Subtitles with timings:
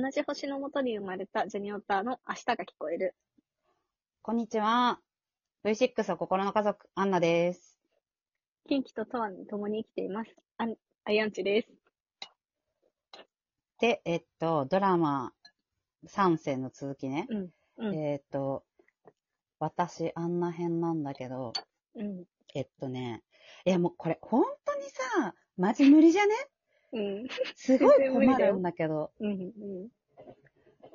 [0.00, 3.16] 同じ星のもとに生まれたジェニオタの明日が聞こえる。
[4.22, 5.00] こんにちは。
[5.64, 7.76] V6 は心の家族、アンナです。
[8.68, 10.30] 近畿ととわに共に生きています。
[10.56, 11.68] あん、あやんちです。
[13.80, 15.32] で、えっと、ドラマ
[16.06, 17.26] 3戦の続きね。
[17.28, 17.48] うん。
[17.78, 17.94] うん。
[17.96, 18.62] えっと、
[19.58, 21.52] 私、あんな編なんだけど、
[21.96, 22.24] うん。
[22.54, 23.24] えっとね、
[23.64, 26.34] いやもうこれ、本当にさ、マジ無理じゃね？
[26.92, 27.28] うん。
[27.54, 29.10] すごい困るんだけど。
[29.20, 29.30] うん。
[29.30, 29.88] うん。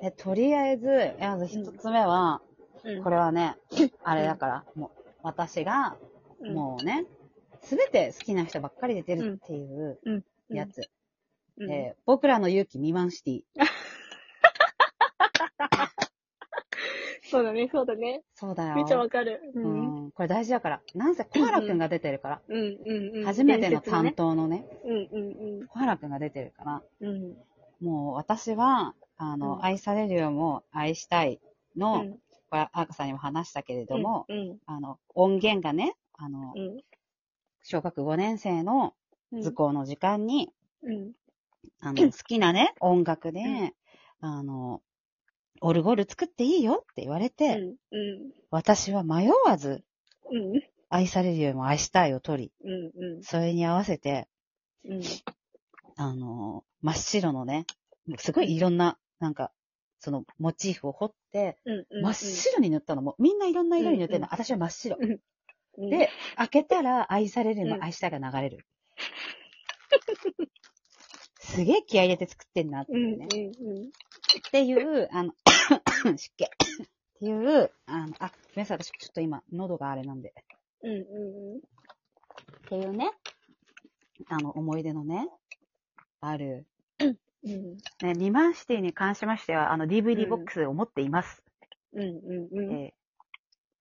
[0.02, 2.42] え、とりあえず、まず一つ目は、
[2.84, 3.02] うん。
[3.02, 3.56] これはね、
[4.02, 5.96] あれだから、もう、私が、
[6.40, 7.06] うん、もうね、
[7.62, 10.82] すべて好きな人ばっかり出てるっていううんやつ。
[11.56, 13.42] うん、えー僕らの勇気未満シティ。
[17.34, 18.22] そうだね、そうだね。
[18.34, 18.76] そうだよ。
[18.76, 19.40] めっちゃわかる。
[19.54, 19.60] う。
[19.60, 20.10] うんん。
[20.12, 20.82] これ大事だから。
[20.94, 22.42] なんせ小原くんが出てるから。
[22.48, 22.56] うん。
[22.56, 23.16] うん。
[23.18, 23.24] うん。
[23.24, 25.08] 初めての担伝当のね、説のね。
[25.10, 25.60] うん。
[25.60, 25.66] うん。
[25.66, 26.82] 小原くんが出てるから。
[27.00, 27.36] うん。
[27.80, 31.40] もう私は、あの、うん愛されるよも愛したい
[31.76, 32.12] の、うん。
[32.50, 34.58] これ、アーカさんにも話したけれども、うん。
[34.66, 36.80] あの、音源がね、あの、うん。
[37.62, 38.94] 小学5年生の
[39.32, 39.42] うん。
[39.42, 40.52] 図工の時間に、
[40.84, 41.12] うん。
[41.80, 43.72] あの、好きなね、音楽で、うん
[44.20, 44.80] あの、
[45.66, 47.98] オルゴール作っていいよって言われて、うん。
[47.98, 48.32] うん。
[48.50, 49.82] 私は迷わず、
[50.30, 50.62] うん。
[50.90, 53.22] 愛されるよりも愛したいを取り、うん。
[53.22, 54.28] それに合わせて、
[54.84, 55.02] うん。
[55.96, 57.64] あの、真っ白のね、
[58.18, 59.52] すごいいろんな、なんか、
[60.00, 62.02] そのモチーフを彫って、うん。
[62.02, 64.98] 真っ白に塗ったのも、みんないろんな色に塗ってるの、うん私は真っ白。
[65.78, 65.88] うん。
[65.88, 68.66] で、開けたら愛されるよりうんも愛したいが流れる。
[71.38, 72.98] すげえ気合い入れて作ってんなってうん。
[72.98, 73.26] いうね。
[73.32, 73.82] うん。
[73.84, 73.90] っ
[74.50, 75.32] ていう、あの、
[76.16, 76.44] 湿気。
[76.44, 76.48] っ
[77.18, 80.34] ていう、あの、あ、ごめんなさい、私ちょっと今、喉があれなんで。
[80.82, 80.92] うん。
[80.92, 81.58] うん。
[81.58, 83.10] っていうね、
[84.28, 85.28] あの、思い出のね、
[86.20, 86.66] ある。
[87.00, 87.76] うん。
[88.02, 91.42] ね、ミマンシティに関しましては、あの、DVD うんボックスを持っています。
[91.92, 92.02] うん。
[92.02, 92.58] うん。
[92.58, 92.72] うん。
[92.72, 93.04] えー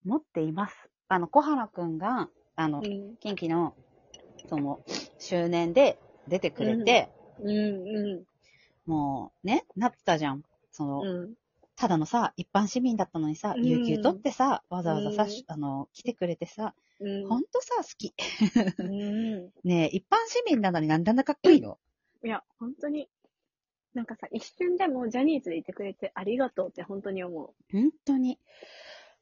[0.05, 0.75] 持っています。
[1.07, 3.15] あの、小原くんが、あの、うん。
[3.21, 3.73] 近畿の、
[4.49, 4.83] その、
[5.17, 7.49] 周年で出てくれて、うん。
[7.49, 8.25] う
[8.87, 8.91] ん。
[8.91, 10.43] もう、ね、なってたじゃん。
[10.71, 11.33] その、うん。
[11.75, 17.27] ただのさ、一般市民だったのにさ、うん有給取ってさ、わざわざさ、うんあの、来てくれてさ、うん。
[17.27, 18.13] ほんとさ、好き。
[18.77, 19.51] うん。
[19.63, 21.79] ねえ、一般市民なのになんであんなかっこいいの？
[22.23, 23.09] いや、本当に、
[23.93, 28.39] なんかさ、一瞬でもジャニーズでいてくれてありがとうって本当に思本当に。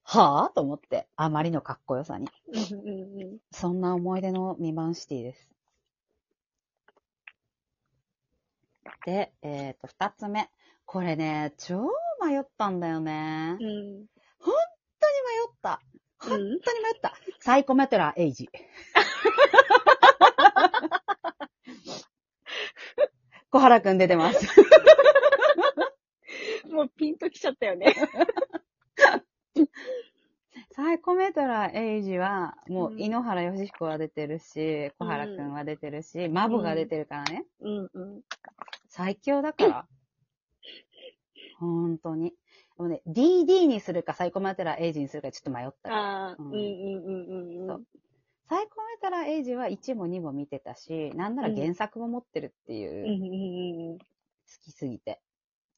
[0.04, 2.28] はぁと思って、あまりのかっこよさに。
[2.48, 2.52] う。
[2.52, 3.40] うんうんうん。
[3.52, 5.50] そんな思い出のミマンシティです。
[9.06, 10.50] で、えっ、と、二つ目。
[10.86, 11.90] これね、超
[12.24, 13.58] 迷ったんだよね。
[13.60, 14.06] うん。
[15.22, 15.80] 迷った。
[16.20, 17.14] 本うん当に迷った。
[17.40, 18.50] サイコメトラエイジ。
[23.50, 24.46] 小原くん出てます。
[26.72, 27.94] もうピンときちゃったよね。
[30.74, 37.46] サイコメトラエイジは、もううん井ノ原義彦は出てるし、小原くんは出てるし、マブが出てるからね。
[37.60, 38.22] うんうん。
[38.88, 39.86] 最強だから。
[41.62, 42.32] 本当に。
[42.32, 42.36] で
[42.84, 45.94] もね、DD にするかサイコメトラエイジにするかちょっと迷った。
[45.94, 47.68] ああ、ううんんうんうんうん。
[47.68, 47.86] そう
[48.50, 54.06] サイコメトラエイジは1も2も見てたし、なんなら原作も持ってるっていう、うん好
[54.66, 55.22] きすぎて。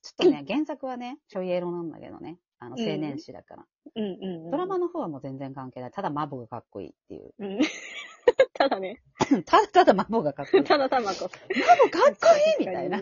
[0.01, 2.39] ちょっとね、 原作はね、ちょいエロなんだけどね。
[2.59, 3.65] あの、うん青年誌だから。
[3.95, 4.03] うん。
[4.03, 4.51] うんうんうん。
[4.51, 5.91] ドラマの方はもう全然関係ない。
[5.91, 7.33] ただマボがかっこいいっていう。
[7.37, 7.59] うん。
[8.53, 9.03] ただね。
[9.45, 10.63] ただただマボがかっこいい。
[10.63, 11.19] マ ただたまこ。
[11.21, 12.27] ボかっこ
[12.59, 12.99] いいみたいな。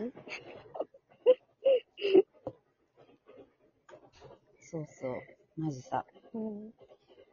[4.60, 5.14] そうそう。
[5.62, 6.06] マジさ。
[6.34, 6.72] うん。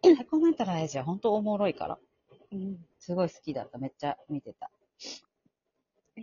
[0.03, 1.99] サイコメンタルエイジは本当おもろいから。
[2.53, 2.77] うん。
[2.99, 3.79] すごい好きだった。
[3.79, 4.71] めっちゃ見てた。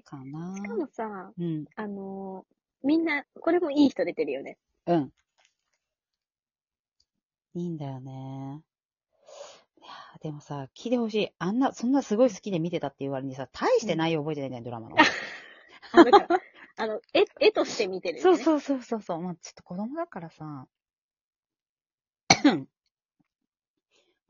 [0.04, 1.66] かなしかもさ、うん。
[1.76, 2.56] あのー
[2.88, 4.60] みんな、これもいい人出てるよね。
[4.86, 5.12] うん。
[7.56, 8.62] いいんだよね。
[9.82, 11.30] いやーでもさ、聞いてほしい。
[11.40, 14.96] あんな、そんなすごい好きで見てたって言われにさ、大して内容覚えてないんだよ、ドラマの。
[15.94, 16.28] あだから
[16.78, 18.38] あの、絵、絵として見てるよね。
[18.38, 19.22] そうそうそうそうそう。
[19.22, 20.68] まあ、ちょっと子供だからさ。
[22.46, 22.68] ま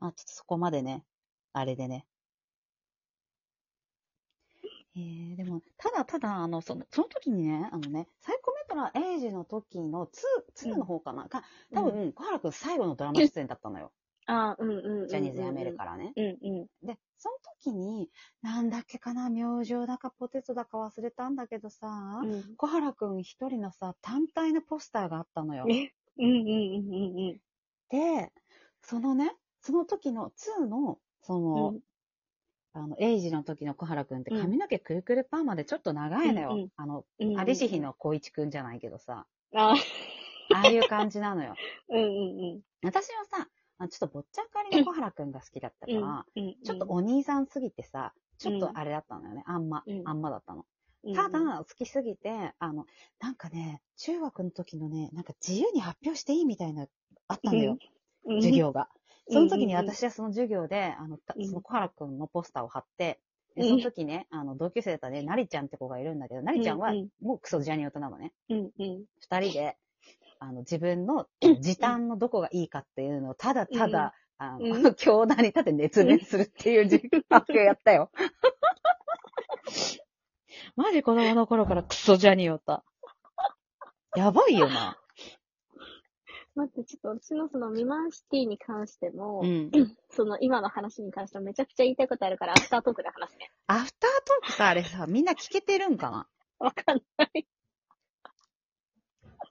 [0.08, 1.04] あ、ちょっとそこまでね、
[1.52, 2.06] あれでね。
[4.96, 13.92] えー、でも、ただただ、あの、その、その時にね、あのね、サイコメトラエイジの時の2、2の方かな、が、多分、小原くん最後のドラマ出演だったのよ。
[14.26, 15.08] ああ、うんうんうんうん。
[15.08, 16.12] ジャニーズ辞めるからね。
[16.16, 16.30] うんう
[16.82, 16.86] ん。
[16.86, 18.10] で、その時に、
[18.40, 21.88] なんだっけかな、明星だかポテトだか忘れたんだけどさ、
[22.22, 22.56] うん。
[22.56, 25.66] 小原くん一人のさ、単体のポスターがあったのよ。
[25.68, 27.40] えうんうんうんうんうん。
[27.90, 28.32] で、
[28.82, 31.80] そのね、その時の2の、その、うん
[32.74, 36.50] あの、エイジの時の小原くんってうん髪の毛くるくるパーマでちょっと長いのよ。
[36.52, 39.74] うんうんあの、うんアリシヒの小一くんじゃないけどさ、あ
[40.50, 41.54] ああいう感じなのよ。
[41.88, 43.48] うんうん私はさ、
[43.78, 46.02] あちょっとぼっちゃんかりの小原くんが好きだったかうん。
[46.02, 49.42] ら、うんうんちょっとお兄さんすぎてさ、ちょっとあれだったのよね。
[49.46, 50.66] あんま、うんあんまだったの。
[51.04, 52.84] うんただ、好きすぎて、あの、
[53.20, 56.88] なんかね、中学の時のね、なんか自由に発表していいみたいな、
[57.28, 57.78] あったのよ、
[58.26, 58.56] うん授。
[58.56, 58.82] 業が。
[58.82, 58.96] うん
[59.28, 63.18] その時に私はその授業で、あの、その小原くんのポスターを貼って、
[63.56, 68.32] でうんその時ね、あの、同級生だったね、なりちゃんって子がいるんだけど、なりちゃんはもうクソジャニオタなのね。
[68.48, 69.04] うんうん。
[69.18, 69.76] 二人で、
[70.38, 71.26] あの、自分の
[71.60, 78.12] 時短のどこがいいかっていうのを、ただただ、あうの、教団に立って熱弁するっていう授発表やったよ。
[80.76, 82.84] マジ子供の頃からクソジャニオタ。
[84.14, 84.98] やばいよな。
[86.56, 89.70] 待って、ちょっと私のそのミマンシティに関しても、うん。
[90.10, 93.50] その今の話に関してもめちゃくちゃ言いたいことあるから、アフタートークで話すね。
[93.66, 96.28] アフタートークさ、あれさ、 みんな聞けてるんかな？
[96.58, 97.46] わかんない。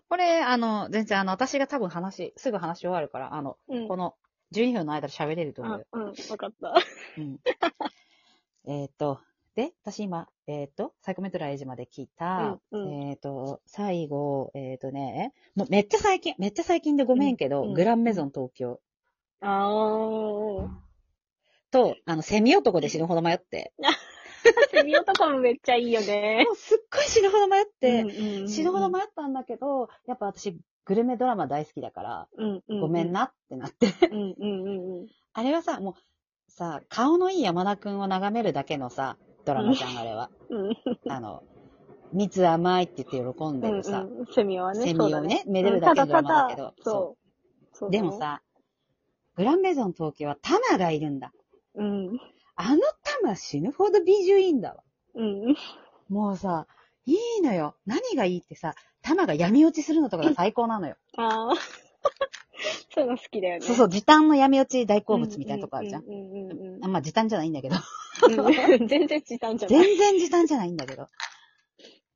[0.10, 3.88] これ、あの、全然あの、私が多分話、すぐ話終わるから、あの、うん。
[3.88, 4.16] この
[4.54, 6.74] 12分の間で喋れると思ううん、わかった。
[7.18, 7.40] うん。
[8.66, 9.20] えっと、
[9.56, 18.80] で、私今、えっ、と、サイコメトラエイジまで聞いた、うんうんえっ、と、最後、えっ、とね、もうめっちゃ最近、めっちゃ最近でごめんけど、うんうんグランメゾン東京
[19.42, 20.70] あー。
[21.72, 23.74] と、あの、セミ男で死ぬほど迷って、
[24.72, 26.44] セミ男もめっちゃいいよね。
[26.46, 32.82] もうすっごい死ぬほど迷って、うんうんうん死ぬほど迷ったんだけど、やっぱ私、グルメドラマ大好きだから、うんうん。
[32.82, 33.12] ごめん。
[33.12, 33.94] なってなって。
[34.08, 35.08] うんうんうんうん。
[35.34, 40.30] あれはさ、もう、さ、顔のいい山田くんを眺めるだけのさ、ドラマじゃん、あれは。
[40.50, 40.78] うん
[41.08, 41.44] あの、
[42.14, 44.84] 蜜甘いって言って喜んでるさ、うんうん、セミはね。
[44.86, 47.18] セミをねめでるだけのドラマだけどそ
[47.88, 47.92] う。
[47.92, 48.42] でも、さ、
[49.36, 51.32] グランメゾン東京はタマがいるんだ。
[51.76, 52.20] うん。
[52.56, 54.84] あのタマ死ぬほど美女いいんだわ。
[55.16, 55.56] うん。
[56.10, 56.68] もうさ、
[57.06, 57.76] いいのよ。
[57.86, 60.96] 何がいいってさ、タマが闇落ちするのとかが最高なのよ。
[61.18, 61.54] ああ。
[62.94, 63.62] そういうの好きだよね。
[63.62, 66.04] そうそう、時短の闇落ち大好物みたいなとこあるじゃん。
[66.04, 67.76] うんうんうんうんあまあ時短じゃないんだけど。
[68.30, 68.88] うん。
[68.88, 69.80] 全然時短じゃない。
[69.84, 71.10] 全然時短じゃないんだけど。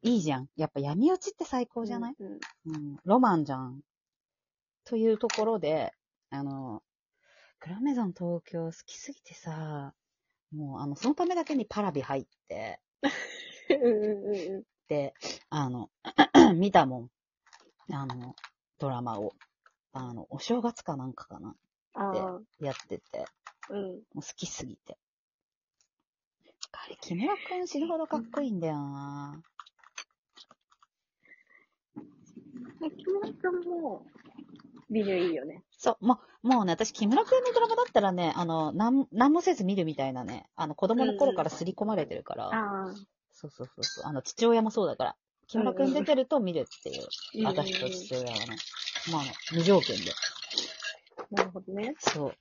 [0.01, 0.49] いいじゃん。
[0.55, 3.81] やっぱ闇落ちって最高じゃない、うんうんうん、ロマンじゃん。
[4.85, 5.93] というところで、
[6.29, 6.81] あの、
[7.59, 9.93] グランメゾン東京好きすぎてさ、
[10.51, 12.79] もうあの、そのためだけにパラビ入って、
[13.69, 15.13] うんうんうんで、
[15.51, 15.91] あの、
[16.55, 17.09] 見たもん。
[17.93, 18.35] あの、
[18.79, 19.33] ドラマを。
[19.93, 21.55] あの、お正月かなんかかな。
[21.93, 23.25] ああ、やってて、
[23.69, 23.85] うん。
[23.85, 24.97] もう好きすぎて。
[26.71, 29.41] あれ、木村くん死ぬほどかっこいいんだよな
[32.81, 34.05] え木村くんも、
[34.89, 35.63] ビジュいいよね。
[35.71, 42.93] そう、もう、もうね、私、木村くんのドラマだったらね、あの、なん、なんもせず見るみたいなね、あの、子供の頃から刷り込まれてるから、ああ。
[43.31, 45.15] そうそうそうそう、あの、父親もそうだから、
[45.47, 47.09] 木村くん出てると見るっていう、うん
[47.45, 48.57] 私と父親はね、
[49.11, 49.23] まあ、
[49.53, 50.11] 無条件で。
[51.31, 51.95] なるほどね。
[51.99, 52.35] そう。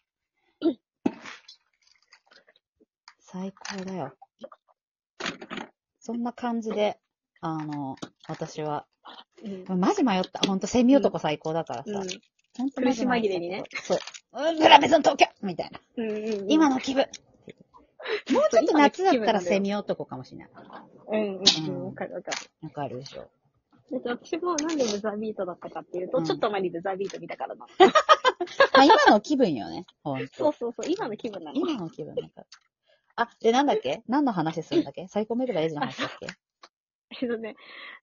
[3.20, 4.14] 最高だよ。
[6.00, 6.98] そんな感じで、
[7.40, 7.96] あの、
[8.26, 8.86] 私は、
[9.68, 9.80] うん。
[9.80, 10.40] マジ迷った。
[10.46, 11.90] ほんと、セミ男最高だからさ。
[11.90, 12.08] うん
[12.74, 13.62] 苦し紛れにね。
[13.84, 13.98] そう。
[14.32, 15.80] うんグラメゾン東京みたいな。
[15.96, 16.50] うんうんうん。
[16.50, 17.06] 今の気分。
[18.32, 20.48] もうちょっと夏だったらセミ男かもしれない。
[21.12, 21.86] うんうんううんん。
[21.86, 22.36] わかるわかる。
[22.62, 23.30] わかるでしょ。
[23.90, 27.66] 私もなんでブザービートだったかっていうと、うんちょっと前にブザービート見たからな。
[27.66, 27.66] ま
[28.74, 29.86] あ、今の気分よね。
[30.02, 30.34] ほんと。
[30.34, 31.56] そうそうそう、今の気分なの。
[31.58, 32.46] 今の気分だから。
[33.16, 34.02] あ、で、なんだっけ？
[34.06, 35.08] 何の話するんだっけ？
[35.08, 36.26] サイコメルバエイジの話だっけ？
[37.20, 37.56] えっとね、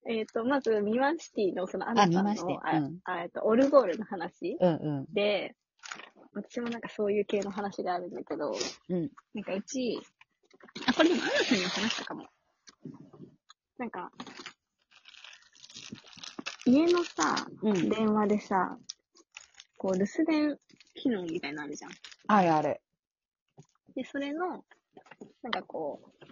[0.09, 5.13] えっ、と、まず、ミワンシティのそのアナさんの、あミワンシティあうんあえっと、オルゴールの話うんうん。
[5.13, 5.55] で、
[6.33, 8.51] 私もなんかそういう系の話があるんだけど、
[8.89, 9.11] うん。
[9.35, 10.01] なんかうち、
[10.87, 12.25] あ、これでもアナさんにも話したかも。
[13.77, 14.11] なんか、
[16.65, 17.89] 家のさ、うん。
[17.89, 18.77] 電話でさ、
[19.77, 20.57] こう、留守電
[20.95, 21.91] 機能みたいなのあるじゃん。
[22.27, 22.81] あるある。
[23.95, 24.65] で、それの、
[25.43, 26.25] なんかこう、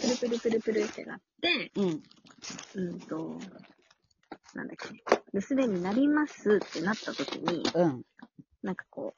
[0.00, 2.02] プルプルプルプルってなって、うん。
[2.74, 3.40] うんと、
[4.54, 4.88] なんだっけ、
[5.32, 8.04] 留守電になりますってなった時に、うん。
[8.62, 9.14] なんかこ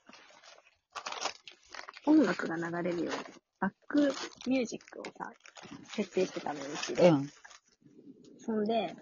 [2.07, 3.11] う、音楽が流れるように、
[3.59, 4.13] バック
[4.47, 5.33] ミュージックをさ、
[5.97, 7.09] 設定してたのよ、うちで。
[7.11, 7.29] うん。
[8.39, 8.95] そんで、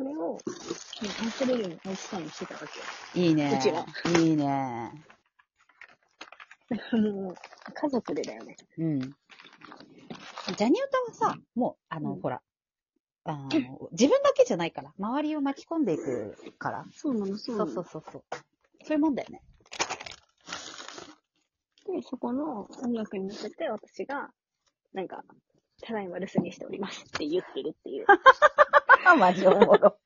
[0.00, 3.26] それを、もう忘れるように愛したいにしてたわけよ。
[3.26, 3.58] いいね。
[3.60, 3.84] うちは。
[4.18, 5.04] いいね。
[6.92, 7.34] もう、
[7.74, 8.56] 家族でだよね。
[8.78, 9.00] うん。
[9.00, 10.86] ジャニオ
[11.18, 12.40] タはさ、もう、あの、うんほら、
[13.24, 13.50] あの、
[13.92, 16.86] 自分だけじゃないから、周りを巻き込んでいくから。
[16.94, 17.70] そうなの、そうそうなの。
[17.70, 18.22] そうそうそう。
[18.84, 19.42] そういうもんだよね。
[21.86, 24.30] で、そこの音楽に乗せて私が、
[24.94, 25.22] なんか、
[25.82, 28.06] ただいま留守にしておりますって言ってるっていう。
[29.16, 29.96] マジおもろ。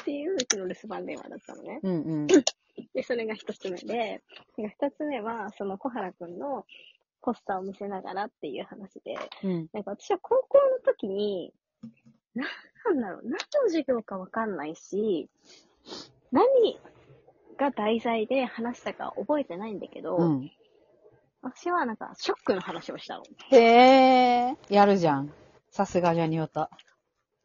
[0.00, 1.80] っていううちの留守番電話だったのね。
[1.82, 2.26] うんうん。
[2.94, 4.22] で、それが一つ目で、
[4.56, 6.64] で二つ目は、その小原くんの
[7.20, 9.68] ポスターを見せながらっていう話で、うん。
[9.72, 11.52] なんか私は高校の時に、
[12.34, 12.46] な、
[12.86, 15.28] なんだろう、何の授業かわかんないし、
[16.30, 16.78] 何
[17.58, 20.50] が題材で話したか覚えてないんだけど、うん。
[21.42, 23.24] 私はなんかショックの話をしたの。
[23.50, 23.56] へ
[24.50, 25.32] え、やるじゃん。
[25.78, 26.70] さすがジャニオタ。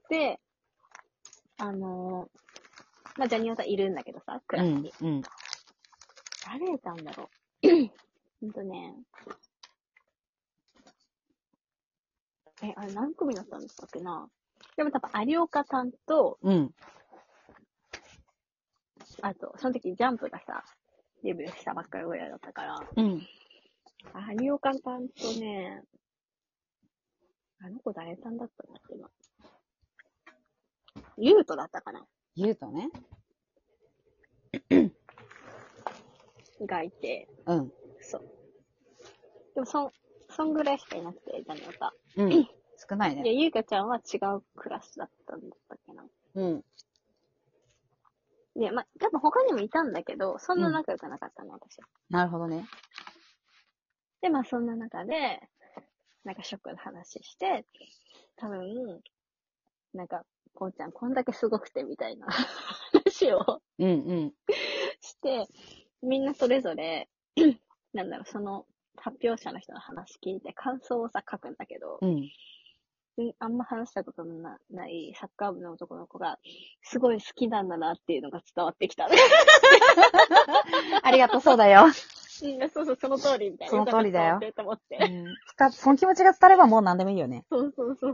[0.10, 0.40] で、
[1.60, 5.08] あのーまあ、ジャニオタいるんだけどさ、クうんラスに。。
[5.08, 5.22] うん。
[6.44, 7.30] 誰だんだろ
[7.62, 7.68] う。
[8.42, 8.96] ほんとね。
[12.64, 14.28] え、あれ何組だったんだったっけな
[14.78, 16.72] でも多分有岡さんと、うん。
[19.22, 20.64] あと、その時ジャンプがさ、
[21.24, 23.22] デビューしたばっかりぐらいだったから、うん。
[24.42, 25.84] 有岡さんとね、
[27.66, 29.10] あの子誰さんだったんだっけな。
[31.18, 32.06] ゆうとだったかな
[32.36, 32.90] 言うとね。
[36.68, 37.72] がいて、うん。
[38.02, 38.22] そう。
[39.56, 39.92] でも、そん、
[40.30, 41.94] そんぐらいしかいなくて、ジャニオタ。
[42.18, 42.48] うん。
[42.90, 43.34] 少ないいや、ね。
[43.34, 46.04] ゆうかちゃんは違うクラスだったんだったっけな。
[46.36, 46.64] うん。
[48.60, 51.88] で、まあ、多分他にもいたんだけど、そんな仲良くなかったの、私は。
[52.10, 52.68] なるほどね。
[54.22, 55.50] で、まあ、そんな中で、
[56.24, 57.66] なんかショックの話して、
[58.38, 59.02] 多分、
[59.94, 62.28] なんか、こうちゃんこんだけすごくてみたいな
[62.94, 63.92] 話をうんう
[64.26, 64.34] ん。
[65.02, 65.48] して、
[66.02, 67.10] みんなそれぞれ、
[67.94, 68.66] なんだろう、その
[68.98, 72.30] 発表者の人の話聞いて感想をさ、書くんだけど、うん。
[73.16, 76.40] うんあんま話したことのなないサッカー部の男の子が、
[76.82, 79.08] すごい好きなんだなっていうのが伝わってきた。
[81.04, 81.86] ありがとう、そうだよ。
[82.42, 83.72] うんそうそう、その通りみたいな。
[83.72, 85.14] その通りだよかった伝わってと思って。
[85.14, 85.38] うん。
[85.48, 87.46] つかその気持ちが伝わればもう何でもいいよね。
[87.50, 88.12] そうそうそう